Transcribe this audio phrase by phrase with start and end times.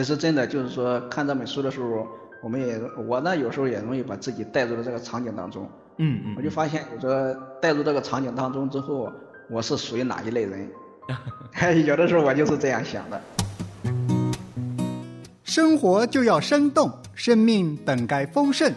[0.00, 2.08] 其实真的就是说，看这本书的时候，
[2.42, 5.68] 我们也我呢有时候也容易把自己带入到这个场景当中。
[5.98, 6.34] 嗯嗯。
[6.38, 9.12] 我就发现，我说带入这个场景当中之后，
[9.50, 10.66] 我是属于哪一类人？
[11.84, 13.20] 有的时候我就是这样想的。
[15.44, 18.72] 生活就要生动，生命本该丰盛。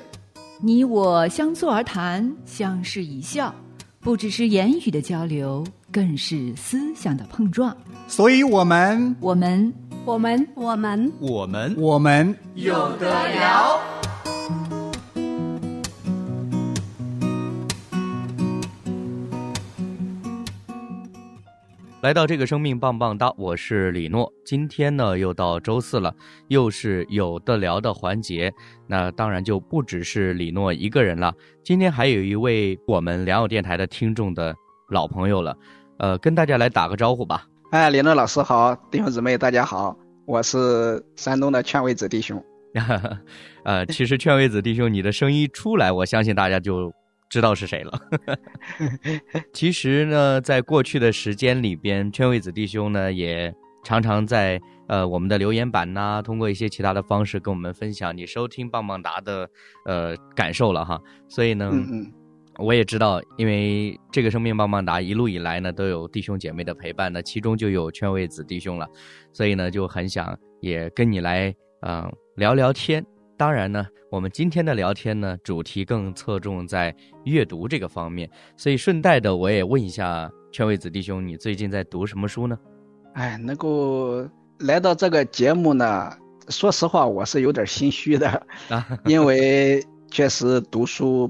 [0.59, 3.55] 你我相坐而谈，相视一笑，
[4.01, 7.73] 不只是言语的交流，更是思想的碰撞。
[8.09, 9.73] 所以，我们，我们，
[10.05, 13.79] 我们，我们，我们，我们有的聊。
[22.01, 24.29] 来到这个生命棒棒哒，我是李诺。
[24.45, 26.13] 今天呢，又到周四了，
[26.49, 28.53] 又是有的聊的环节。
[28.87, 31.33] 那当然就不只是李诺一个人了。
[31.63, 34.53] 今天还有一位我们良友电台的听众的
[34.89, 35.57] 老朋友了，
[35.97, 37.47] 呃，跟大家来打个招呼吧。
[37.73, 42.39] 哎，林乐老师好，弟兄姊妹大家好，我是山东的劝慰子弟兄。
[43.65, 46.93] 呃，其实劝慰子弟兄，你的声音出来，我相信大家就。
[47.31, 47.99] 知道是谁了。
[49.53, 53.51] 其实呢，在过去的时间里边，劝慰子弟兄呢也
[53.83, 59.49] 常常在呃我们的留言板呐，通过一些其他的方式跟我们分享你收听棒棒哒的
[59.87, 61.01] 呃感受了哈。
[61.27, 61.71] 所以呢，
[62.59, 68.87] 我也知道，因为这个生命棒棒哒一路以来呢都有弟兄姐妹的陪伴，那其中就有圈位子弟兄了，
[69.31, 73.03] 所以呢就很想也跟你来嗯聊聊天。
[73.35, 82.55] 当然呢，我们今天的聊天呢，主题更侧重在阅读这个方面，所以顺带的我也问一下圈位子弟兄，你最近在读什么书呢？
[83.13, 86.11] 哎，能够来到这个节目呢，
[86.49, 88.47] 说实话我是有点心虚的，
[89.05, 91.29] 因为确实读书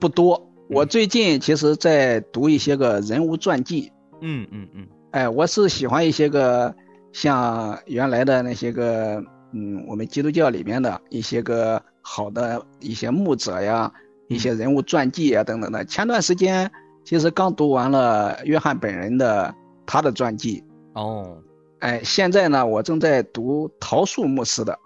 [0.00, 0.47] 不多。
[0.68, 3.92] 我最近其实在读一些个人物传记。
[4.20, 4.86] 嗯嗯嗯。
[5.10, 6.74] 哎，我是喜欢一些个
[7.12, 9.22] 像原来的那些个。
[9.54, 13.90] 嗯，我们基督教里面的一些个好的一些牧者呀，
[14.28, 15.82] 一些人物传记啊等等的。
[15.86, 16.70] 前段时间
[17.02, 19.54] 其实刚读完了约翰本人的
[19.86, 20.62] 他的传记。
[20.92, 21.42] 哦，
[21.78, 24.78] 哎，现在呢，我正在读桃树牧师的。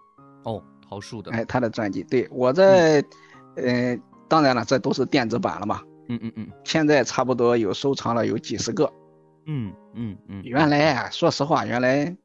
[0.44, 1.32] 哦，桃树的。
[1.32, 3.03] 哎，他的传记，对我在，
[3.56, 4.00] 嗯，
[4.32, 5.82] 当然了，这都是电子版了嘛。
[6.09, 6.48] 嗯嗯嗯。
[6.65, 8.91] 现在差不多有收藏了有几十个。
[9.44, 10.41] 嗯嗯嗯。
[10.43, 12.16] 原来啊，说实话，原来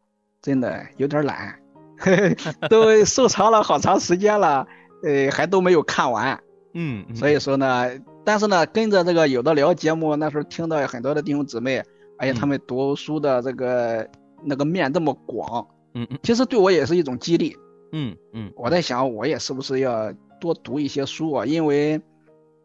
[0.41, 1.59] 真的有点懒。
[2.69, 4.66] 都收藏了好长时间了，
[5.03, 6.40] 呃，还都没有看完。
[6.73, 7.90] 嗯，所以说呢，
[8.24, 11.84] 但是呢，跟着这个有的聊节目，那时候听到很多的弟兄姊妹，
[12.18, 14.09] 而且他们读书的这个
[14.45, 17.53] 那个面这么广，嗯嗯，其实对我也是一种激励。
[17.91, 21.46] 嗯嗯，我在想，我也是不是要多读一些书啊？
[21.46, 22.02] 因为，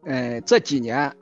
[0.05, 1.15] 嗯，这几年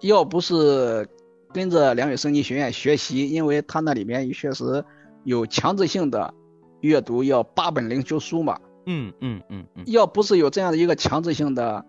[0.00, 1.08] 要不是
[1.52, 4.84] 跟着梁宇圣经学院学习，因为他那里面也确实
[5.24, 6.32] 有强制性的。
[6.80, 8.60] 阅读要八本灵修书嘛？
[8.84, 9.84] 嗯嗯嗯嗯。
[9.86, 11.82] 要不是有这样的一个强制性的，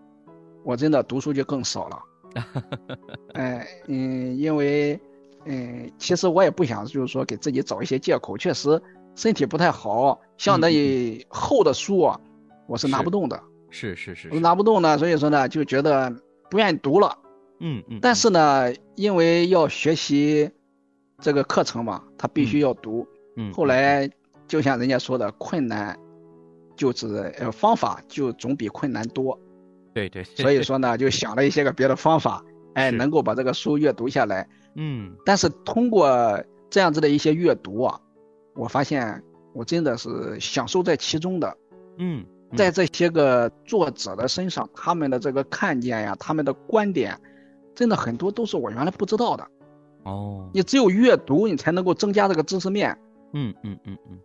[0.64, 2.00] 我真的读书就更少了。
[3.34, 4.97] 哎，嗯，因为，
[5.44, 8.82] 嗯，其实我也不想就是说给自己找一些借口，确实
[9.16, 10.70] 身体不太好，像那
[11.28, 12.18] 厚的书啊，
[12.66, 13.38] 我是拿不动的。
[13.75, 14.30] 是是是。
[14.31, 16.16] 我拿不动呢，所以说呢，就觉得
[16.50, 17.18] 不愿意读了。
[17.59, 18.00] 嗯嗯。
[18.02, 20.50] 但是呢，因为要学习
[21.19, 23.08] 这个课程嘛，他必须要读。
[23.35, 23.52] 嗯。
[23.53, 24.09] 后来。
[24.47, 25.97] 就像人家说的，困难
[26.75, 29.35] 就是呃方法就总比困难多，
[29.91, 30.24] 对对。
[30.38, 34.47] 所以说呢，就想了一些个别的方法，哎，能够把这个书阅读下来。
[34.75, 35.16] 嗯。
[35.25, 38.00] 但是通过这样子的一些阅读啊，
[38.53, 41.58] 我发现我真的是享受在其中的。
[41.97, 42.23] 嗯。
[42.55, 47.19] 在这些个作者的身上，他们的这个看见呀，他们的观点，
[47.73, 49.47] 真的很多都是我原来不知道的。
[50.03, 50.49] 哦。
[50.53, 52.97] 你只有阅读，你才能够增加这个知识面。
[53.34, 54.19] 嗯嗯嗯嗯。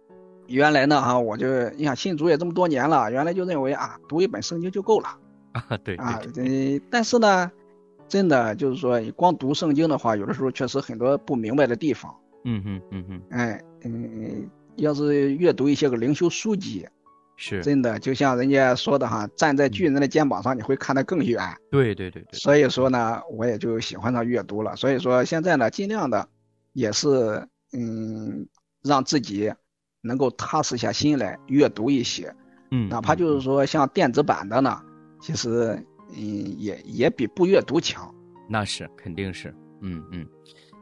[0.47, 5.09] 原来呢，哈，我就你想信主也这么多年了，原来就认为啊，读一本圣经就够了
[5.53, 7.50] 啊，对啊，嗯，但是呢，
[8.09, 12.12] 真的就是说，你光读圣经的话，有的时候确实很多不明白的地方。
[12.44, 16.88] 嗯哼，嗯哼，哎，嗯，要是阅读一些个灵修书籍，
[17.41, 21.43] 是真的，就像人家说的哈，站在巨人的肩膀上，你会看得更远。
[21.71, 22.39] 对对对对。
[22.39, 24.77] 所以说呢，我也就喜欢上阅读了。
[24.77, 26.29] 所以说现在呢，尽量的
[26.75, 28.47] 也是嗯，
[28.85, 29.53] 让自己。
[30.03, 32.35] 能够踏实下心来阅读一些，
[32.71, 34.81] 嗯，哪怕就是说像电子版的呢，
[35.21, 35.79] 其实
[36.17, 38.11] 嗯也也比不阅读强。
[38.49, 40.27] 那是肯定是，嗯嗯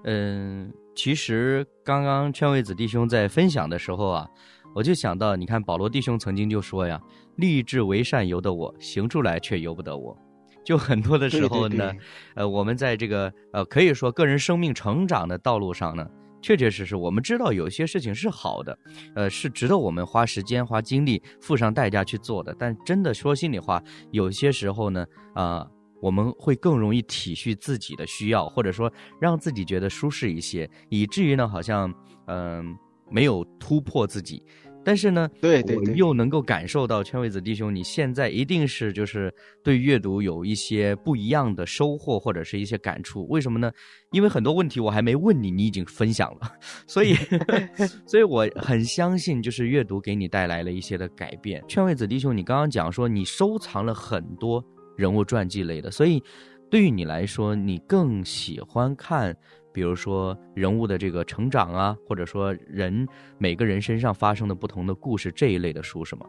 [0.05, 4.29] 嗯，其实刚刚劝位子弟兄在分享的时候啊，
[4.75, 7.01] 我就想到，你看保罗弟兄曾经就说呀
[7.37, 10.17] ：“立志为善由得我，行出来却由不得我。”
[10.65, 12.01] 就很多的时候呢，对对对
[12.35, 16.07] 呃，我们在这个呃可以说个人生命成长的道路上呢，
[16.43, 18.79] 确确实实我们知道有些事情是好的，
[19.15, 22.55] 呃，是值得我们花时间、花精力、付上代价去做的。
[22.59, 25.67] 但真的说心里话，有些时候呢，啊、
[26.03, 31.93] 我们会更容易体恤自己的需要，或者说让自己觉得舒适一些，以至于呢，好像
[32.27, 32.77] 嗯、
[33.11, 34.43] 没有突破自己。
[34.85, 39.31] 但是呢，我对对对又能够感受到圈位子弟兄，你现在一定是就是
[39.63, 43.27] 对阅读有一些不一样的收获或者是一些感触。
[43.29, 43.71] 为什么呢？
[44.13, 46.51] 因为很多问题我还没问你，你已经分享了，
[46.89, 47.15] 所以，
[48.07, 51.63] 所以我很相信，就是阅读给你带来了一些的改变。
[51.69, 54.65] 圈位子弟兄，你刚刚讲说你收藏了很多
[54.97, 56.23] 人物传记类的，所以
[56.71, 59.37] 对于你来说，你更喜欢看，
[59.73, 63.07] 比如说人物的这个成长啊，或者说人
[63.39, 66.27] 每个人身上发生的不同的故事这一类的书是吗？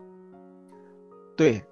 [1.36, 1.64] 对，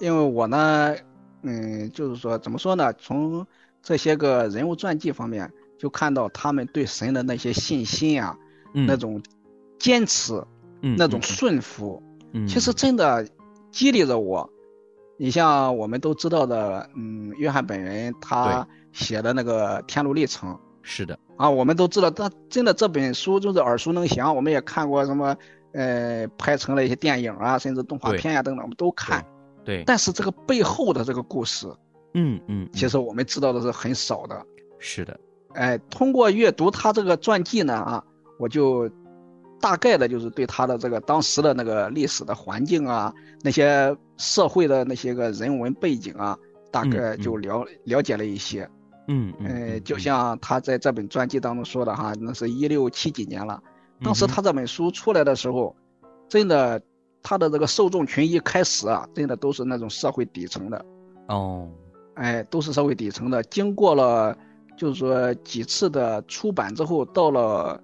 [0.00, 0.94] 因为我呢，
[1.42, 2.92] 嗯，就是说怎么说呢？
[2.94, 3.46] 从
[3.82, 8.36] 这些个人物传记方面，就看到他们对神的那些信心啊，
[8.74, 9.22] 嗯，那种
[9.78, 10.34] 坚持，
[10.82, 13.26] 嗯那种顺服，嗯，其实真的
[13.70, 14.50] 激励着我。
[15.18, 20.52] 你像我们都知道的，嗯，约翰本人他写的那个《天路历程》
[20.88, 25.36] 是的，啊，我们都知道，他真的这本书就是耳熟能详，我们也看过什么，
[25.72, 29.26] 呃，拍成了一些电影啊，甚至动画片呀、等等，我们都看。
[29.64, 31.66] 对，但是这个背后的这个故事，
[32.14, 34.40] 嗯嗯，其实我们知道的是很少的。
[34.78, 35.18] 是的，
[35.54, 38.04] 哎，通过阅读他这个传记呢，啊，
[38.38, 38.88] 我就
[39.60, 43.12] 大概的就是对他的这个当时的那个历史的环境啊，
[43.42, 46.38] 那些社会的那些个人文背景啊，
[46.70, 48.70] 大概嗯就了、了解了一些。
[49.08, 49.84] 嗯嗯，呃，嗯。
[49.84, 53.62] 就像他在这本传记当中说的哈，那是一六七几年了，
[54.02, 55.74] 当时他这本书出来的时候，
[56.28, 56.80] 真的
[57.22, 60.84] 他的这个受众群一开始啊，真的都是那种社会底层的。
[61.28, 61.68] 哦，
[62.14, 63.42] 哎，都是社会底层的。
[63.44, 64.36] 经过了
[64.76, 67.80] 就是说几次的出版之后，到了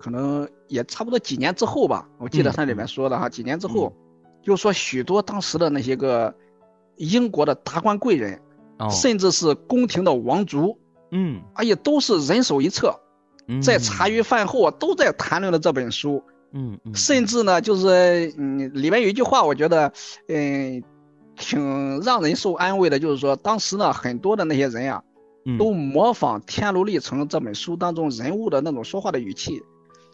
[0.00, 3.92] 可能也差不多几年之后吧，我记得他里面说的哈，几年之后，
[4.42, 6.34] 就说许多当时的那些个
[6.96, 8.40] 英国的达官贵人，
[8.80, 10.76] 哦，甚至是宫廷的王族，
[11.12, 12.98] 嗯，哎呀，都是人手一册，
[13.46, 13.62] 嗯。
[13.62, 16.22] 在茶余饭后啊都在谈论的这本书。
[16.52, 19.92] 嗯嗯，甚至呢，就是嗯，里面有一句话，我觉得，
[20.26, 20.82] 嗯，
[21.36, 25.00] 挺让人受安慰的，就是说，当时呢，很多的那些人呀、
[25.44, 25.56] 嗯。
[25.58, 29.62] 都模仿《天路历程》这本书当中人物的那种说话的语气，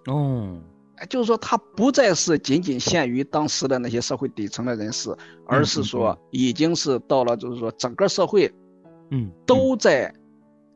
[0.06, 0.75] 哦，哎
[1.10, 5.14] 就是说，他不再是仅仅限于当时的那些社会底层的人士，
[5.46, 8.50] 而是说，已经是到了，就是说，整个社会
[9.10, 10.12] 嗯，都在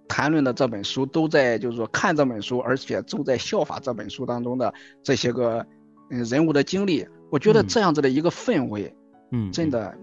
[0.06, 5.66] 谈论的这本书，都在就是说看这本书，而且都在效法这本书当中的这些个
[6.10, 7.06] 嗯人物的经历。
[7.30, 8.94] 我觉得嗯这样子的一个氛围，
[9.30, 9.96] 嗯，真的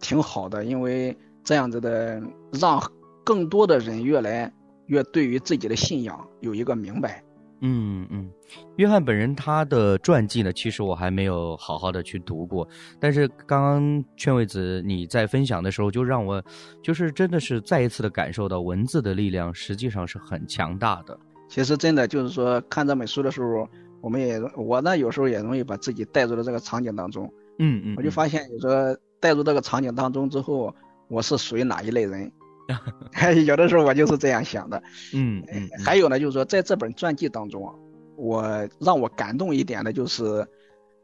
[0.00, 2.22] 挺好的，因为这样子的
[2.52, 2.80] 让
[3.22, 4.50] 更多的人越来
[4.86, 7.22] 越对于自己的信仰有一个明白。
[7.60, 8.30] 嗯嗯，
[8.76, 12.68] 约翰本人他的传记呢，其实我还没有好好的去读过，
[13.00, 16.42] 但是刚刚劝位子你在分享的时候，就让我
[16.82, 21.18] 就是真的是再一次的感受到文字的力量实际上是很强大的。
[21.48, 23.68] 其实真的就是说，看这本书的时候，
[24.00, 27.32] 我们也我呢有时候也容易把自己带入到这个场景当中。
[27.58, 30.74] 嗯嗯，我就发现有时候带入这个场景当中之后，
[31.08, 32.30] 我是属于哪一类人？
[33.46, 34.82] 有的时候我就是这样想的。
[35.14, 37.74] 嗯嗯，嗯还有呢，就是说在这本传记当中啊，
[38.16, 40.46] 我让我感动一点的就是，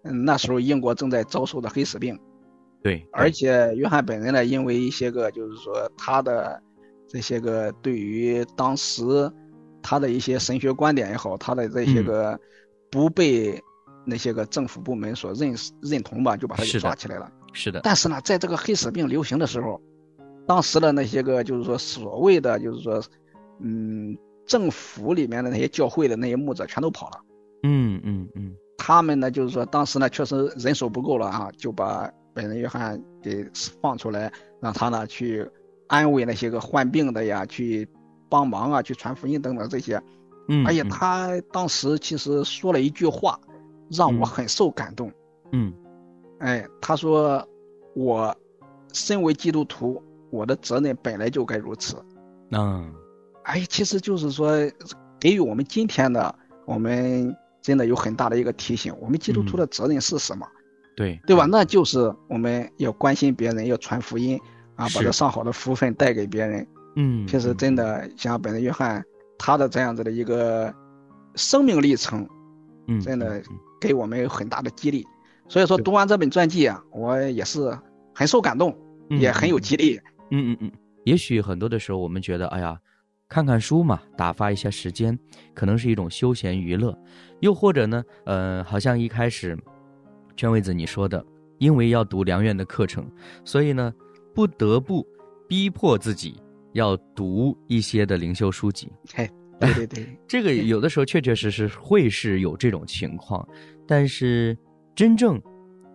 [0.05, 2.19] 嗯，那时候英国正在遭受的黑死病，
[2.83, 6.61] 对，而且约翰本人呢，因为一些个就是说他的
[7.09, 9.03] 这些个对于当时
[9.83, 12.41] 他的一些神学观点也好，他的这些嗯个
[12.91, 13.63] 不被
[14.05, 17.31] 那些个政府部门所认认同吧，就把他给抓起来了。
[17.53, 19.81] 是的，但是呢，在这个黑死病流行的时候，
[20.47, 23.03] 当时的那些个就是说所谓的就是说，
[23.61, 27.21] 嗯，政府里面的那些教会的那些牧者全都跑了。
[27.63, 33.49] 嗯嗯嗯他们呢，就是说当时呢确实人手不够了啊，就把本人约翰给
[33.81, 35.49] 放出来，让他呢去
[35.87, 37.89] 安慰那些个患病的呀，去
[38.29, 40.03] 帮忙啊，去传福音等等这些。
[40.49, 43.39] 嗯，而且嗯他当时其实说了一句话，
[43.91, 45.13] 让我嗯很受感动。
[45.53, 45.73] 嗯
[46.41, 47.47] 哎，他说
[47.95, 48.37] ：“我
[48.93, 51.97] 身为基督徒，我的责任本来就该如此。
[52.51, 52.93] 嗯
[53.45, 54.53] 哎，其实就是说，
[55.21, 56.35] 给予我们今天的
[56.65, 58.95] 我们真的有很大的一个提醒。
[59.01, 60.47] 我们基督徒的责任是什么？
[60.97, 61.45] 对对吧？
[61.45, 64.39] 那就是我们要关心别人，要传福音
[64.77, 66.67] 啊，把这上好的福分带给别人。
[66.97, 69.03] 嗯，其实真的像本人约翰
[69.39, 70.73] 他的这样子的一个
[71.35, 72.29] 生命历程，
[72.87, 73.45] 嗯，真的嗯
[73.81, 75.05] 给我们有很大的激励。
[75.49, 77.77] 所以说读完这本传记啊，我也是
[78.15, 78.77] 很受感动，
[79.11, 80.01] 嗯也很有激励。
[80.33, 80.73] 嗯嗯嗯，
[81.05, 82.77] 也许很多的时候我们觉得，哎呀，
[83.29, 85.17] 看看书嘛，打发一下时间，
[85.55, 86.99] 可能是一种休闲娱乐，
[87.41, 89.57] 又或者呢，呃，好像一开始，
[90.35, 91.25] 圈位子你说的，
[91.59, 93.07] 因为要读良院的课程，
[93.45, 93.93] 所以呢，
[94.35, 95.07] 不得不
[95.47, 96.35] 逼迫自己
[96.73, 98.91] 要读一些的灵修书籍。
[99.15, 99.29] 嘿，
[99.61, 103.47] 对对对， 这个有的时候确确实实会是有这种情况，
[103.87, 104.57] 但是
[104.95, 105.39] 真正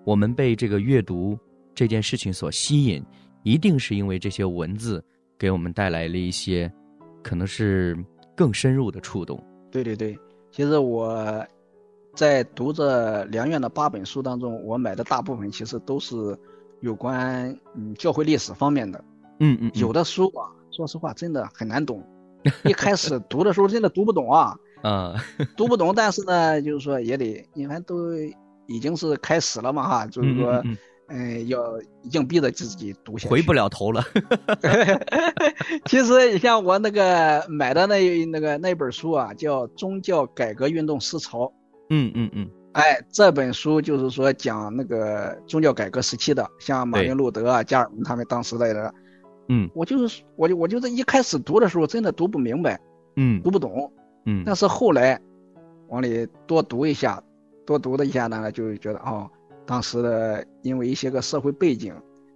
[0.05, 1.35] 我们被这个阅读
[1.73, 3.03] 这件事情所吸引，
[3.47, 5.01] 一定是因为这些文字
[5.39, 6.69] 给我们带来了一些
[7.23, 7.97] 可能是
[8.35, 9.41] 更深入的触动。
[9.71, 10.19] 对对对。
[10.51, 11.45] 其实我
[12.13, 16.37] 在读这梁院的八本书当中，我买的大部分其实都是
[16.81, 19.01] 有关嗯教会历史方面的。
[19.39, 22.03] 嗯嗯，有的书啊，说实话真的很难懂，
[22.65, 25.15] 一开始 读的时候真的读不懂啊，啊，
[25.55, 25.93] 读不懂。
[25.95, 28.13] 但是呢，就是说也得，因为都
[28.65, 30.61] 已经是开始了嘛哈，就是说，
[31.09, 31.79] 嗯嗯、要
[32.11, 33.29] 硬逼着自己读下去。
[33.29, 34.03] 回不了头了。
[35.85, 41.45] 其实你像我那个买的那那个那本书啊，叫《宗教改革运动思潮》。
[41.89, 48.93] 嗯嗯嗯，哎，这本书就是说讲那个宗教改革时期的，像马丁路德啊、加尔文他们当时的，
[49.47, 52.77] 嗯我就是我就我就是一开始读的时候真的读不明白，
[53.15, 53.89] 嗯读不懂。
[54.25, 55.17] 嗯，但是后来
[55.87, 57.23] 往里多读一下，
[57.65, 59.29] 多读了一下呢，就觉得哦，
[59.67, 61.93] 当时的因为一些个社会背景，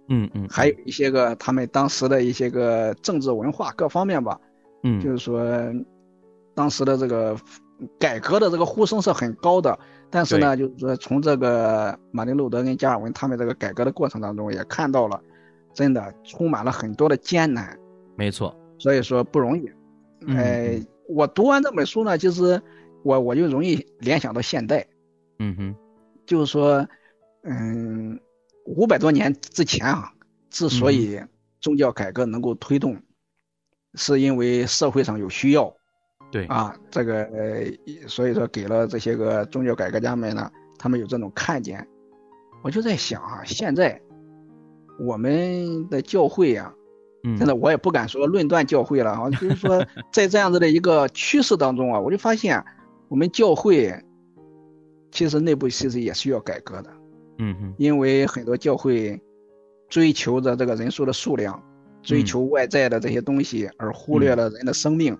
[0.08, 4.38] 嗯嗯，还有一些个他们当时的一些个政治文化各方面吧，
[4.84, 5.00] 嗯。
[5.00, 5.42] 就是说
[6.54, 7.36] 当时的这个
[7.98, 9.76] 改革的这个呼声是很高的，
[10.10, 15.20] 但是呢，就是说从这个马丁路德跟加尔文他们这个改革的过程当中，也看到了，
[15.72, 17.76] 真的充满了很多的艰难，
[18.14, 18.54] 没错。
[18.78, 19.68] 所以说不容易。
[20.26, 20.86] 嗯哎、嗯。
[21.08, 22.60] 我读完这本书呢，其实
[23.02, 24.86] 我我就容易联想到现代，
[25.40, 25.74] 嗯哼，
[26.24, 26.86] 就是说，
[27.42, 28.20] 嗯，
[28.66, 30.12] 五百多年之前啊，
[30.50, 31.20] 之所以
[31.60, 32.96] 宗教改革能够推动，
[33.94, 35.74] 是因为社会上有需要
[36.30, 41.86] 对，啊，这个呃，所以说给了这些个宗教改革家们呢，他们有这种看见。
[42.62, 44.00] 我就在想啊，现在
[45.00, 46.72] 我们的教会啊，
[47.24, 52.64] 嗯，真的，我也不敢说论断教会了啊，就是说， 在这样子的一个趋势当中啊，我就发现
[53.08, 53.92] 我们教会
[55.10, 56.90] 其实内部其实也需要改革的，
[57.42, 59.20] 嗯哼，因为很多教会
[59.88, 61.60] 追求着这个人数的数量，
[62.02, 65.18] 追求外在的这些东西，而忽略了人的生命，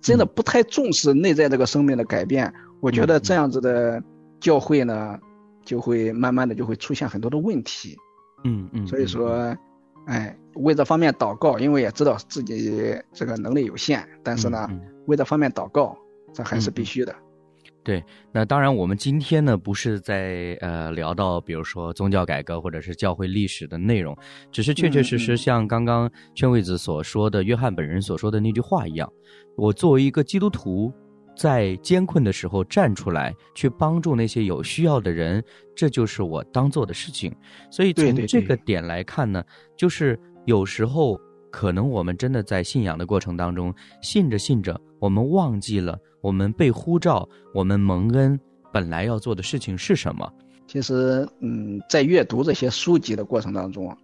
[0.00, 2.52] 真的不太重视内在这个生命的改变。
[2.80, 4.02] 我觉得这样子的
[4.40, 5.16] 教会呢，
[5.64, 7.96] 就会慢慢的就会出现很多的问题。
[8.42, 9.56] 嗯嗯，所以说，
[10.06, 15.96] 哎，为这方面祷告，因为也知道自己这个能力有限，但是呢，嗯为这方面祷告，
[16.32, 17.14] 这还是必须的。
[17.82, 24.16] 对，那当然，我们今天呢不是在呃聊到比如说宗教改革或者是教会历史的内容，
[24.52, 29.10] 只是确确实实像刚刚圈位子所说的，约翰本人所说的那句话一样，
[29.56, 30.92] 我作为一个基督徒，
[31.34, 35.42] 在艰困的时候站出来去帮助那些有需要的人，
[35.74, 37.34] 这就是我当做的事情。
[37.70, 39.42] 所以从这个点来看呢，
[39.74, 41.18] 就是有时候
[41.50, 48.38] 可能我们真的在信仰的过程当中，信着信着，我们忘记了我们被呼召，我们蒙恩
[48.72, 50.32] 本来要做的事情是什么。
[50.66, 53.96] 其实，嗯，在阅读这些书籍的过程当中，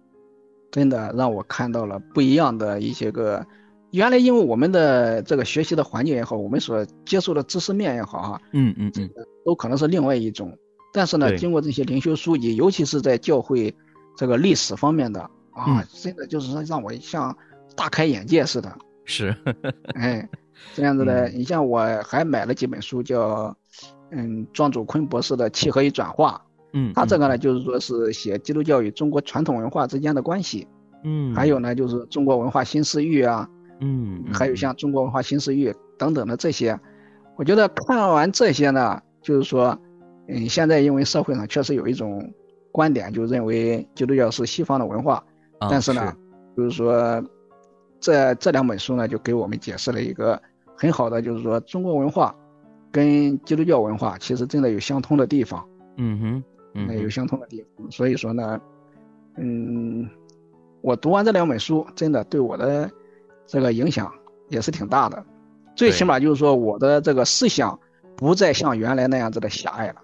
[0.71, 3.45] 真的让我看到了不一样的一些个。
[3.91, 9.09] 原来因为我们的这个学习的环境也好，我们所接受的知识面也好啊，嗯嗯嗯，
[9.45, 10.53] 都可能是另外一种。
[10.91, 13.73] 但是呢，经过这些灵修书籍，尤其是在教会
[14.17, 15.21] 这个历史方面的
[15.51, 17.35] 啊，嗯真的就是说让我像
[17.77, 18.77] 大开眼界似的。
[19.05, 19.33] 是，
[19.95, 20.27] 哎，
[20.73, 21.33] 这样子的，嗯。
[21.35, 23.55] 你像我还买了几本书，叫
[24.11, 26.41] 嗯庄祖坤博士的《契合与转化》，
[26.73, 27.37] 嗯，他这个呢。
[27.37, 30.67] 就是说是写基督教与中国传统文化之间的关系，
[31.03, 33.47] 嗯，还有呢就是中国文化新思域啊，
[33.79, 36.79] 嗯，嗯，还有像中国文化新思域等等的这些，
[37.35, 39.77] 我觉得看完这些呢，就是说，
[40.27, 42.33] 嗯，现在因为社会上确实有一种
[42.71, 45.23] 观点，就认为基督教是西方的文化，
[45.59, 46.13] 啊但是呢，
[46.55, 47.23] 就是说，
[47.99, 50.41] 这这两本书呢，就给我们解释了一个
[50.75, 52.35] 很好的，就是说中国文化
[52.91, 57.91] 跟基督教文化其实真的有相通的地方，嗯哼，嗯哼，有相通的地方。
[57.91, 58.59] 所以说呢，
[59.35, 60.07] 嗯，
[60.81, 62.89] 我读完这两本书，真的对我的
[63.45, 64.11] 这个影响
[64.49, 65.23] 也是挺大的。
[65.75, 67.79] 最起码就是说，我的这个思想
[68.15, 69.95] 不再像原来那样子的狭隘了。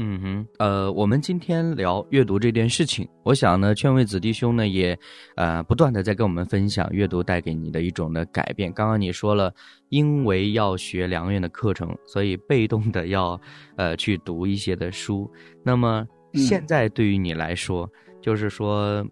[0.00, 4.96] 嗯哼，呃，我们今天聊阅读这件事情，我想呢，劝慰子弟兄呢也，
[5.34, 8.72] 呃，不断的在跟我们分享阅读带给你的一种的改变。
[8.72, 9.52] 刚刚你说了，
[9.88, 13.38] 因为要学良院的课程，所以被动的要，
[13.74, 15.28] 呃，去读一些的书。
[15.64, 17.90] 那么现在对于你来说，
[18.22, 19.04] 就是说，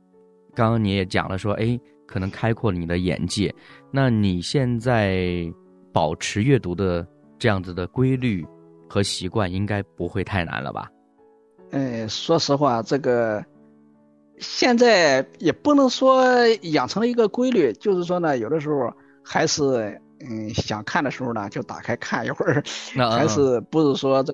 [0.54, 1.76] 刚刚你也讲了说，哎，
[2.06, 3.52] 可能开阔了你的眼界。
[3.90, 5.52] 那你现在
[5.92, 7.04] 保持阅读的
[7.40, 8.46] 这样子的规律？
[8.88, 10.90] 和习惯应该不会太难了吧？
[11.70, 13.44] 嗯，说实话，这个
[14.38, 16.24] 现在也不能说
[16.62, 18.92] 养成了一个规律，就是说呢，有的时候
[19.24, 22.62] 还是嗯想看的时候呢，就打开看一会儿，
[23.10, 24.32] 还是不是说这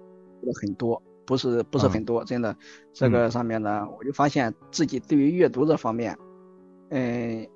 [0.61, 2.55] 很多，不是不是很多，真的，
[2.93, 6.17] 这个上面呢，我就发现自己对于阅读这方面，
[6.91, 7.49] 嗯，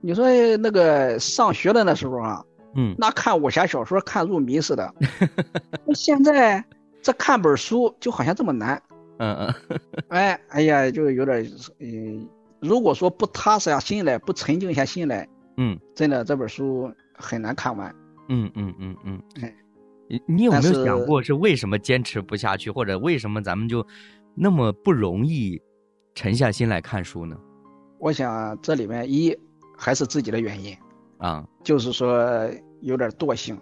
[0.00, 2.44] 你说那个上学的那时候啊。
[2.78, 4.94] 嗯，那看武侠小说看入迷似的。
[5.84, 6.64] 那 现在
[7.02, 8.80] 这看本书就好像这么难。
[9.18, 9.54] 嗯嗯。
[10.10, 11.44] 哎哎呀，就有点
[11.80, 12.28] 嗯，
[12.60, 17.92] 如果说不踏实下心来，不沉静下心来，嗯，真的这本书很难看完。
[18.28, 19.20] 嗯嗯嗯嗯。
[19.42, 19.52] 哎，
[20.08, 23.84] 你你有没有想过是为什么坚持不下去，或者为什么咱们就
[24.36, 25.60] 那么不容易
[26.14, 27.36] 沉下心来看书呢？
[27.98, 29.36] 我想这里面一
[29.76, 30.76] 还是自己的原因。
[31.18, 32.48] 啊，就是说
[32.80, 33.58] 有点惰性，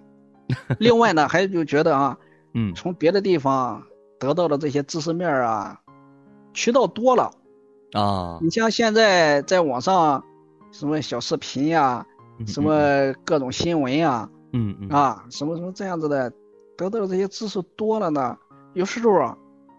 [0.78, 2.18] 另外呢，还就觉得啊，
[2.54, 3.82] 嗯，从别的地方
[4.18, 5.80] 得到的这些知识面啊，
[6.52, 7.30] 渠道多了，
[7.92, 10.22] 啊，你像现在在网上，
[10.72, 12.06] 什么小视频呀，
[12.46, 16.30] 什么各种新闻呀，嗯嗯，啊，什么什么这样子的，
[16.76, 18.36] 得到的这些知识多了呢，
[18.74, 19.36] 有时候啊，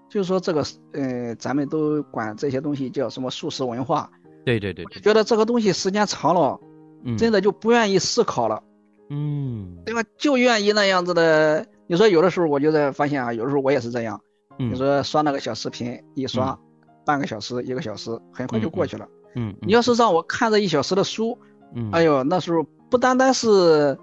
[0.09, 0.63] 就是说这个，
[0.93, 4.09] 呃，咱们都管这些东西叫什么素食文化，
[4.45, 6.59] 对对对，觉得这个东西时间长了。
[7.15, 8.61] 真的就不愿意思考了，
[9.09, 10.03] 嗯，对吧？
[10.17, 11.65] 就愿意那样子的。
[11.87, 14.19] 你说有的时候我就在发现啊，有的时候我也是这样。
[14.57, 16.57] 你说刷那个小视频，一刷
[17.05, 19.07] 半个小时、一个小时，很快就过去了。
[19.35, 21.37] 嗯，你要是让我看这一小时的书，
[21.75, 23.97] 嗯哎呦，那时候不单单是。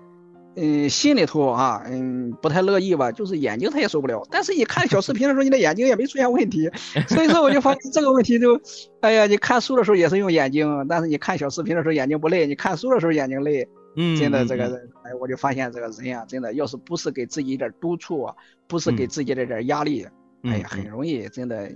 [0.57, 4.25] 嗯，心里头啊，嗯，不太乐意吧，就是眼睛他也受不了。
[4.31, 6.71] 但是，你看小视频的时候，你的眼睛也没出现问题，
[7.11, 8.57] 所以说我就发现这个问题就，
[9.01, 13.69] 哎呀，你看书的时候也是用眼睛，但是你看小视频的时候眼睛不累，你看书的时候眼睛累。
[13.97, 18.35] 嗯，真的这个人，哎，我就发现这个人呀，真的要是不是给自己一点督促啊，
[18.67, 20.07] 不是给自己这点压力，
[20.43, 21.71] 哎呀，很容易真的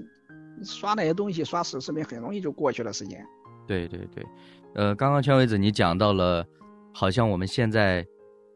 [0.63, 3.25] 刷那些东西，刷视视频很容易就过去了时间。
[3.67, 4.25] 对对对，
[4.75, 6.47] 呃，刚刚圈位子你讲到了，
[6.93, 8.07] 好像我们现在。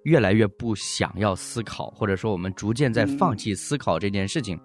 [0.04, 4.58] 越来越不想要思考，或者说我们逐渐在放弃思考这件事情。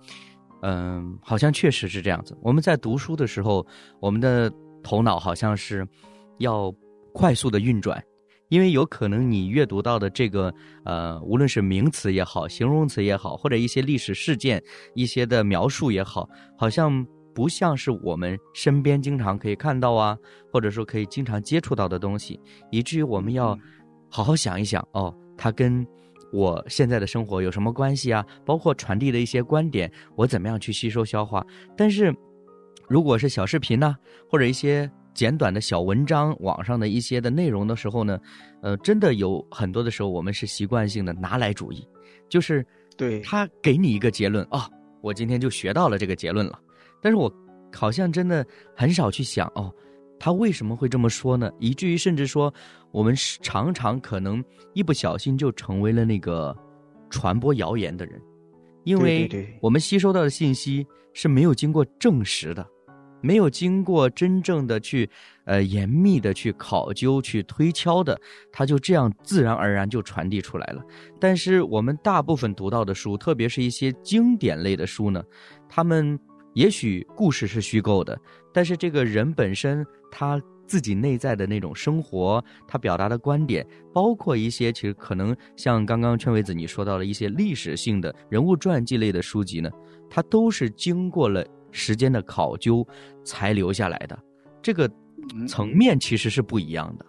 [0.63, 2.35] 嗯，好像确实是这样子。
[2.41, 3.63] 我们在读书的时候，
[3.99, 5.87] 我们的头脑好像是
[6.39, 6.73] 要
[7.13, 8.03] 快速的运转，
[8.49, 10.53] 因为有可能你阅读到的这个
[10.85, 14.61] 呃，无论是名词也好，形容词也好，或者一些历史事件、
[14.95, 20.17] 一些的描述也好，好像不像是我们身边经常可以看到啊，
[20.51, 22.39] 或者说可以经常接触到的东西，
[22.71, 23.57] 以至于我们要
[24.09, 25.13] 好好想一想哦。
[25.37, 25.85] 它跟
[26.33, 28.25] 我现在的生活有什么关系啊？
[28.45, 31.45] 包括传递的一些观点，我怎么样去吸收消化？
[31.75, 32.11] 但是，
[32.89, 33.95] 如果是小视频呢，
[34.29, 38.19] 或者一些简短的小文章，网上的一些的内容的时候呢，
[38.61, 41.83] 呃，真的有很多的时候，我们是习惯性的拿来主义，
[42.29, 42.63] 就是
[42.95, 43.19] 对。
[43.21, 44.69] 他给你一个结论啊，
[45.01, 46.59] 我今天就学到了这个结论了，
[47.01, 47.33] 但是我
[47.73, 49.73] 好像真的很少去想哦。
[50.19, 51.51] 他为什么会这么说呢？
[51.59, 52.53] 以至于甚至说，
[52.91, 54.43] 我们常常可能
[54.75, 56.55] 一不小心就成为了那个
[57.09, 58.21] 传播谣言的人，
[58.83, 59.27] 因为
[59.61, 62.63] 我们吸收到的信息是没有经过证实的，
[63.27, 65.09] 没有经过真正的去
[65.43, 68.17] 呃严密的去考究、去推敲的，
[68.53, 70.81] 它就这样自然而然就传递出来了。
[71.19, 75.21] 但是我们大部分读到的书，特别是一些经典类的书呢，
[75.67, 76.17] 他们。
[76.53, 78.19] 也许故事是虚构的，
[78.51, 83.63] 但是这个人本身他自己内在的那种生活，他表达的观点，
[83.93, 89.69] 包括一些其实可能像刚刚圈伟子你说到的一些历史性的人物传记类的书籍呢，
[90.09, 91.45] 它都是经过了
[91.77, 92.85] 时间的考究
[93.23, 94.19] 才留下来的，
[94.61, 94.89] 这个
[95.47, 97.05] 层面其实是不一样的。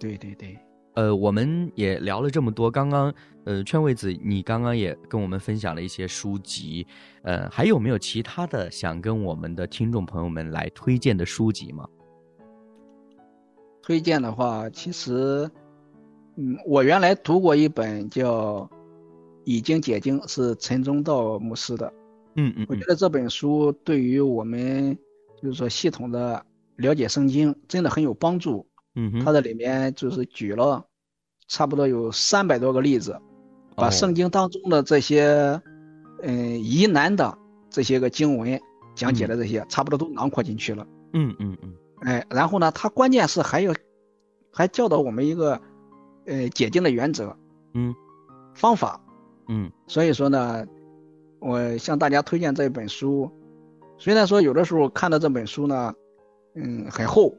[0.00, 0.58] 对对对。
[0.94, 2.70] 呃，我们也聊了这么多。
[2.70, 6.86] 刚刚，呃，劝位子，你刚刚也跟我们分享了一些书籍，
[7.22, 11.88] 呃，还有没有其他的想跟我们的听众朋友们来推荐的书籍吗？
[13.82, 15.50] 推荐的话，其实，
[16.36, 18.60] 嗯，我原来读过一本叫
[19.44, 21.90] 《已经解经》，是陈忠道牧师的。
[22.34, 22.66] 嗯嗯。
[22.68, 24.96] 我觉得这本书对于我们，
[25.40, 26.44] 就是说系统的
[26.76, 28.66] 了解圣经，真的很有帮助。
[28.94, 30.84] 嗯，它的里面就是举了
[31.48, 33.18] 差不多有三百多个例子，
[33.74, 35.60] 把哦圣经当中的这些
[36.22, 37.36] 嗯疑难的
[37.70, 38.60] 这些个经文
[38.94, 40.86] 讲解的这些，差不多都囊括进去了。
[41.14, 43.74] 嗯嗯嗯哎，然后呢，他关键是还有
[44.52, 45.60] 还教导我们一个
[46.26, 47.36] 呃解经的原则
[47.74, 47.94] 嗯
[48.54, 49.00] 方法。
[49.48, 50.66] 嗯所以说呢，
[51.42, 53.30] 我向大家推荐这本书。
[53.98, 55.92] 虽然说有的时候看到这本书呢，
[56.54, 57.34] 嗯，很厚，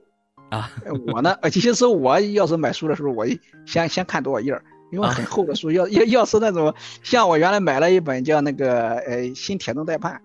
[0.50, 3.26] 啊呃我呢，呃其实我要是买书的时候，我
[3.66, 10.22] 先先看多少页儿，因为啊很厚的书，要要要是那种像我原来买了一本叫那个呃《新铁证代判》，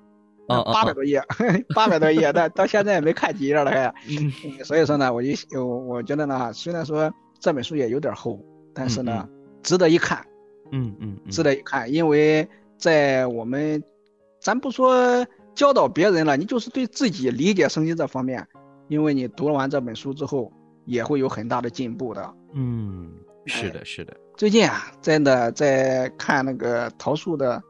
[0.73, 1.23] 八百多页，
[1.75, 3.93] 八百多页，但到现在也没看几页了还。
[4.65, 8.41] 所以说呢，我就我我觉得呢，虽然说这本书也有点厚，
[8.73, 9.29] 但是呢，
[9.63, 10.25] 值得一看，
[10.71, 13.83] 嗯嗯嗯，值得一看，因为在我们，
[14.41, 18.47] 咱不说教导别人了，你就是对自己理解圣经这方面，
[18.87, 20.53] 因为你读完这本书之后，
[20.87, 22.35] 也会有很大的进步的。
[22.55, 23.13] 嗯，
[23.47, 27.63] 是的，是的，最近啊，真的在看那个桃树的，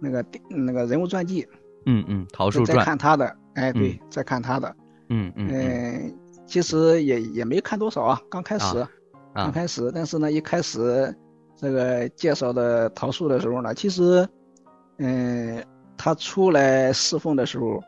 [0.00, 1.46] 那个那个人物传记，
[1.86, 4.76] 嗯嗯，桃树在，看他的，哎，对嗯，在看他的，
[5.08, 8.86] 嗯嗯其实也也没看多少啊，刚开始，
[9.32, 11.14] 刚啊，开始，但是呢，一开始
[11.62, 14.28] 这个介绍的桃树的时候呢，其实，
[14.98, 15.64] 嗯，
[15.96, 17.80] 他出来侍奉的时候，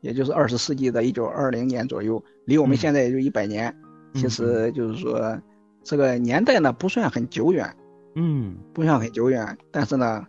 [0.00, 2.76] 也就是二十世纪的一九二零年左右，离我们嗯。
[2.76, 3.72] 现在也就一百年，
[4.14, 5.38] 嗯其实就是说
[5.84, 7.72] 这个年代呢不算很久远，
[8.16, 8.56] 嗯。
[8.74, 10.26] 不算很久远，但是呢，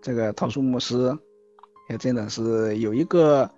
[0.00, 1.12] 这个桃树牧师
[1.90, 3.50] 也真的是有一个，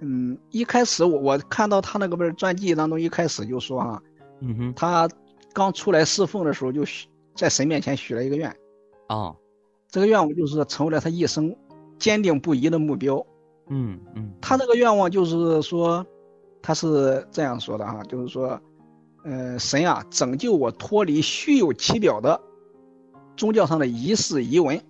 [0.00, 4.02] 嗯，一开始我我看到他那个不是传记当中一开始就说哈、
[4.40, 5.08] 嗯哼，他
[5.52, 8.56] 刚出来侍奉的时候，就许在神面前许了一个愿，
[9.08, 9.36] 哦，
[9.88, 11.54] 这个愿望就是成为了他一生
[11.98, 13.24] 坚定不移的目标。
[13.68, 16.04] 嗯嗯，他这个愿望就是说，
[16.62, 18.60] 他是这样说的哈，就是说，
[19.24, 22.40] 呃，神啊，拯救我脱离虚有其表的
[23.36, 24.80] 宗教上的仪式仪文，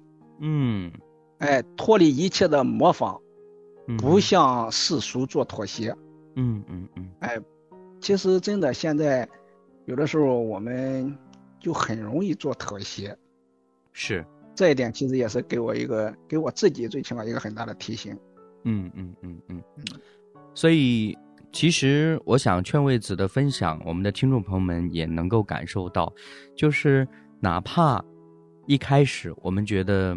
[0.41, 0.93] 嗯。
[1.39, 3.21] 哎，脱离一切的模仿，
[3.89, 4.19] 嗯，不。
[4.19, 5.95] 向世俗做妥协。
[6.35, 7.11] 嗯嗯嗯。
[7.21, 7.39] 哎，
[8.01, 9.29] 其实真的现在
[9.85, 11.15] 有的时候我们
[11.67, 13.19] 就很容易做妥协。
[13.93, 14.25] 是，
[14.55, 18.17] 这一点其实也是给我一个，给我自己最起码一个很大的提醒。
[18.63, 19.85] 嗯嗯嗯嗯嗯，
[20.55, 21.19] 所以
[21.51, 26.15] 其实我想劝慰子的分享，我们的听众朋友们也能够感受到，
[26.55, 27.05] 就是
[27.41, 28.01] 哪怕
[28.67, 30.17] 一开始我们觉得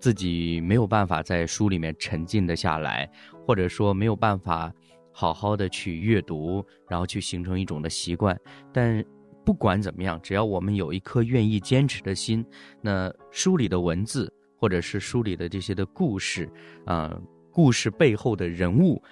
[0.00, 3.08] 自己没有办法在书里面沉浸的下来，
[3.46, 4.72] 或者说没有办法
[5.12, 8.36] 好好的去阅读，然后去形成一种的习惯，
[8.72, 9.04] 但。
[9.44, 12.44] 不管怎么样，只要我们有一颗愿意坚持的心，
[12.80, 16.48] 那书里的文字或者是书里的这些的故事，
[16.84, 19.02] 啊、故事背后的人物，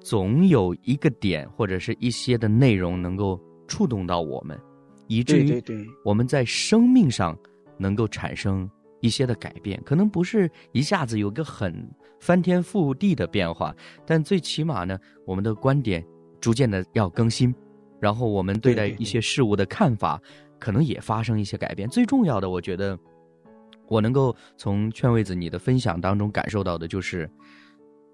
[0.00, 4.58] 总有一个点或者是一些的内容能够触动到我们，
[5.06, 5.62] 以至于
[6.04, 7.38] 我们在生命上
[7.76, 8.68] 能够产生
[9.00, 9.80] 一些的改变。
[9.84, 11.86] 可能不是一下子有个很
[12.18, 13.74] 翻天覆地的变化，
[14.06, 16.04] 但最起码呢，我们的观点
[16.40, 17.54] 逐渐的要更新，
[18.00, 20.20] 然后我们对待一些事物的看法
[20.58, 21.88] 可能也发生一些改变。
[21.88, 22.98] 最重要的，我觉得
[23.86, 27.30] 我能够从劝慰子你的分享当中感受到的就是，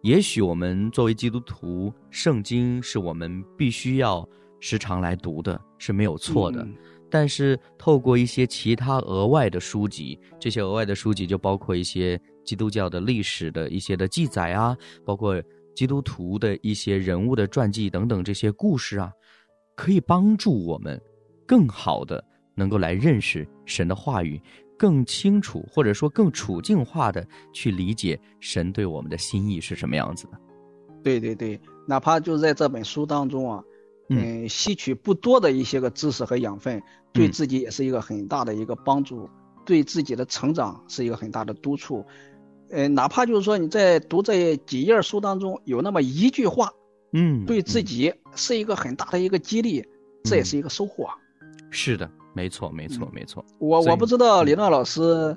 [0.02, 4.28] 也许我们作为基督徒，圣经是我们必须要
[4.60, 6.62] 时常来读的，是没有错的。
[6.62, 6.74] 嗯
[7.10, 15.40] 但是透过一些其他额外的书籍，这些额外的书籍就包括一些基督教的历史的一些的记载啊，包括
[15.76, 19.12] 基督徒的一些人物的传记等等这些故事啊，
[19.74, 21.00] 可以帮助我们
[21.46, 24.40] 更好的能够来认识神的话语，
[24.78, 30.38] 更清楚或者说更处境化的去理解神对我们的心意是什么样子的。
[31.02, 33.62] 对对对，哪怕就在这本书当中啊，
[34.08, 36.82] 嗯嗯，吸取不多的一些个知识和养分，
[37.12, 39.28] 对嗯自己也是一个很大的一个帮助，
[39.66, 42.04] 对自己的成长是一个很大的督促。
[42.70, 46.70] 呃，哪怕就是说你在读这几页书当中有那么一句话，
[47.14, 49.82] 嗯，对自嗯己是一个很大的一个激励，
[50.24, 51.14] 这也是一个收获啊。
[51.70, 53.44] 是的，没错，没错，嗯没错。
[53.58, 55.34] 我我不知道嗯李娜老师，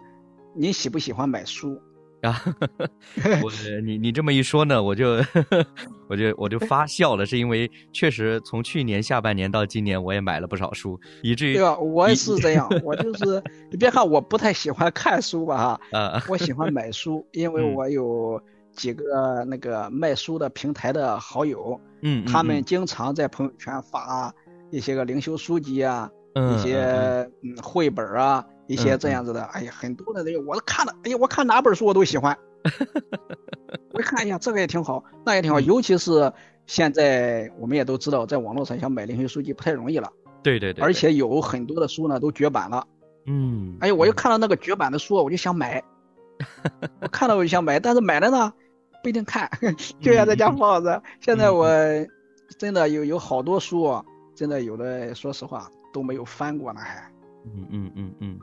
[0.55, 1.79] 您喜不喜欢买书？
[2.23, 2.41] 啊，
[3.43, 3.51] 我
[3.85, 5.17] 你你这么一说呢，我就
[6.09, 11.77] 我就我就发笑了，是因为确实从去年下半年到今年，我也买了不少书，以至于对吧？
[11.77, 18.41] 我也是这样， 我就是你别看我不太喜欢看书吧哈，啊我喜欢买书，因为嗯我有
[18.77, 24.33] 几个那个卖书的平台的好友，嗯，他们经常在朋友圈发
[24.71, 29.43] 一些个灵修书籍啊，嗯一些嗯绘本啊，一些这样子的。
[29.45, 32.37] 哎呀，很多的人我都看了，哎呀，我看哪本书我都喜欢。
[33.93, 35.59] 我一看，一下，这个也挺好，那也挺好。
[35.59, 36.31] 嗯尤其是
[36.65, 40.11] 现在我们也都知道，在网络上想买灵修书籍不太容易了，
[40.43, 42.85] 对对对，而且有很多的书呢都绝版了。
[43.25, 45.81] 嗯，哎，我又看到那个绝版的书，我就想买，
[47.01, 48.53] 我看到我就想买，但是买了呢
[49.07, 49.49] 不一定看，
[50.03, 51.01] 就想在家放着。
[51.21, 51.65] 现在我
[52.59, 54.03] 真的有有好多书啊，
[54.35, 57.01] 真的有的说实话都没有翻过呢，还。
[57.45, 58.39] 嗯嗯嗯嗯，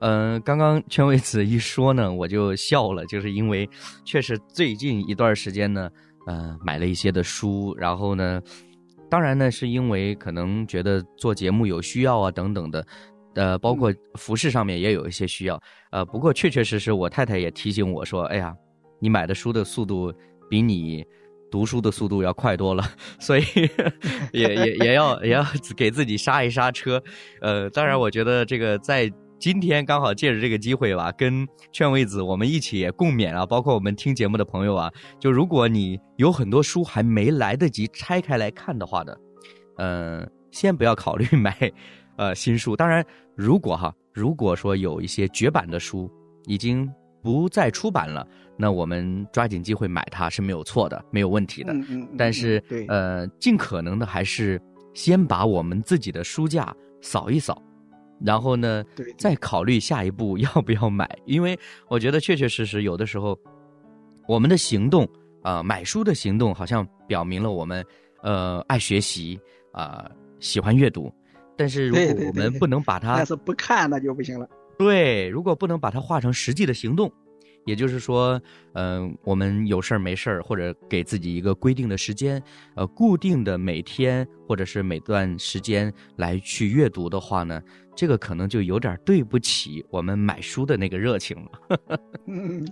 [0.00, 3.68] 嗯，刚刚圈位子一说呢，我就笑了，就是因为
[4.06, 5.90] 确实最近一段时间呢，
[6.26, 8.40] 呃，买了一些的书，然后呢，
[9.10, 12.86] 当然呢，是因为可能觉得做节目有需要啊等等的，
[13.34, 18.56] 呃，包括服饰上面也有一些需要，呃，不过确确实实，我太太也提醒我说，哎呀，
[18.98, 20.12] 你买的书的速度
[20.48, 21.06] 比你。
[21.48, 22.82] 读书的速度要快多了，
[23.20, 23.42] 所以
[24.32, 27.00] 也也也要也要给自己刹一刹车。
[27.40, 39.18] 呃，当然，我觉得这个在今天刚好借着这个机会吧，跟劝慰子我们一起也共勉啊，包括我们听节目的朋友啊，就如果你有很多书还没来得及拆开来看的话的，
[39.78, 41.56] 嗯，先不要考虑 买
[42.16, 42.74] 呃新书。
[42.74, 43.06] 当然，
[43.36, 46.10] 如果哈，如果说有一些绝版的书
[46.46, 48.26] 已经不再出版了。
[48.56, 51.72] 那我们抓紧机会买它是没有错的，没有问题的。
[51.72, 52.08] 嗯嗯。
[52.16, 54.60] 但是，呃，尽可能的还是
[54.94, 57.62] 先把我们自己的书架扫一扫，
[58.20, 58.82] 然后呢，
[59.18, 61.08] 再考虑下一步要不要买。
[61.26, 63.38] 因为我觉得确确实实有的时候，
[64.26, 65.06] 我们的行动
[65.42, 67.84] 啊，买书的行动，好像表明了我们
[68.22, 69.38] 呃爱学习
[69.72, 71.12] 啊，喜欢阅读。
[71.58, 74.48] 但是如果我们不能把它，但是不看那就不行了。
[74.78, 77.12] 对，如果不能把它化成实际的行动。
[77.66, 78.40] 也就是说，
[78.74, 82.42] 嗯，我们有事儿没事儿，或者给自己一个规定的时间，
[82.76, 87.60] 呃，固定的每天或者是每段时间来去阅读的话呢，
[87.94, 91.98] 这个可能就有点对不起我们买书的那个热情了。
[92.26, 92.66] 嗯，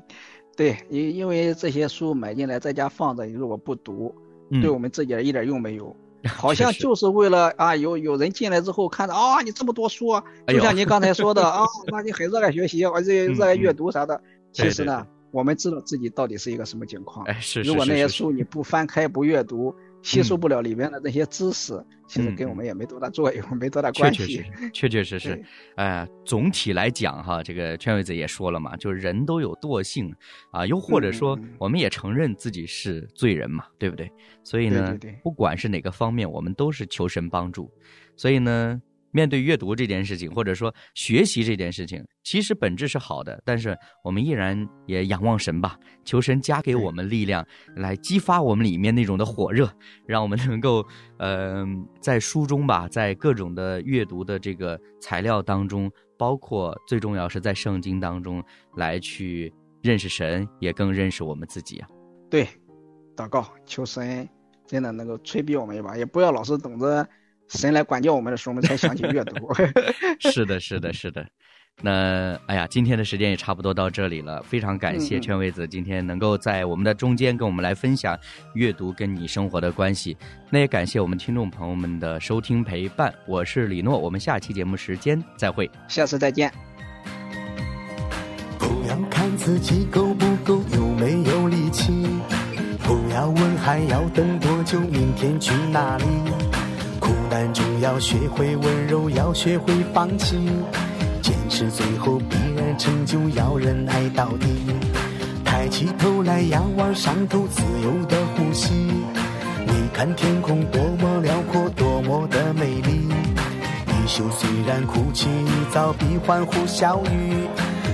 [0.57, 4.15] 对，因因为这些书买进来在家放着，你如果不读，
[4.63, 5.95] 对我们自己一点用没有，
[6.29, 10.13] 好像就是为了啊，有有人进来之后看到啊，你这么多书，
[10.47, 14.23] 就像您刚才说的啊， 那你很热爱学习，而且热爱阅读啥的。
[14.55, 17.27] 其实呢，我们知道自己到底是一个什么情况。
[17.27, 17.61] 哎，是。
[17.63, 24.25] 如果那些书你不翻开不阅读，吸收不了里面的那些知识，其实跟我们也没多大作用，没多大关系。
[24.25, 25.45] 确确实，确确实实。
[25.75, 30.15] 哎，总体来讲哈，这个圈位子也说了嘛，就是人都有惰性
[30.53, 34.09] 啊，又或者说我们也承认自己是罪人嘛，对不对？
[34.45, 37.69] 所以呢，不管是哪个方面，我们都是求神帮助。
[38.15, 38.81] 所以呢。
[39.15, 47.47] 面对阅读这件事情，或者说学习这件事情，其实本质是好的，但是我们依然也仰望神吧，求神加给我们力量，
[47.77, 49.73] 来激发我们里面那种的火热，
[50.05, 50.85] 让我们能够，
[51.19, 51.65] 呃，
[52.01, 58.43] 在书中吧，在各种的阅读的这个材料当中，包括最重要是在圣经当中
[58.75, 61.89] 来去认识神，也更认识我们自己啊。
[62.29, 62.49] 对，
[63.15, 64.29] 祷告求神
[64.67, 67.09] 真的能够催逼我们一把，也不要老是等着。
[67.49, 69.49] 神来管教我们的时候，我们才想起阅读。
[70.31, 71.27] 是的，是的，是的。
[71.83, 74.41] 那哎呀，今天的时间也差不多到这里了。
[74.45, 78.17] 非常感谢圈位子今天能够在我们的中间跟我们来分享
[78.55, 80.17] 阅读跟你生活的关系。
[80.51, 83.13] 那也感谢我们听众朋友们的收听陪伴。
[83.27, 86.49] 我是李诺，我们下期节目时间再会，下次再见。
[88.57, 91.93] 不要看自己够不够，有没有力气。
[92.85, 96.05] 不要问还要等多久，明天去哪里。
[97.05, 100.39] 苦难中要学会温柔，要学会放弃，
[101.21, 104.47] 坚持最后必然成就，要忍耐到底。
[105.45, 108.73] 抬起头来仰望上头自由的呼吸，
[109.67, 113.07] 你看天空多么辽阔，多么的美丽。
[113.87, 115.29] 衣袖虽然哭泣，
[115.71, 117.47] 早必欢呼笑语。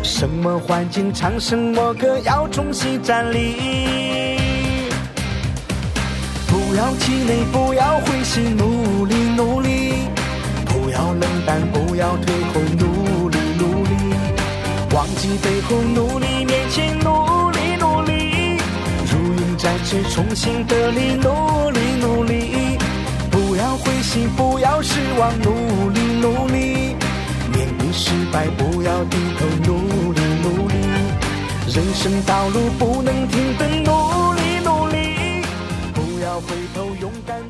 [0.04, 4.19] 什么环境唱什么歌，要重新站立。
[6.70, 10.06] 不要气馁，不要灰心，努力努力；
[10.66, 13.90] 不要冷淡，不要退后，努力努力。
[14.94, 18.56] 忘记背后，努力面前，努力努力。
[19.04, 22.78] 如鹰展翅，重新得力，努力努力。
[23.32, 26.94] 不要灰心，不要失望，努力努力。
[27.52, 30.74] 面对失败，不要低头，努力努力。
[31.66, 33.82] 人生道路不能停顿。
[33.82, 34.09] 努
[36.40, 37.49] 回头勇敢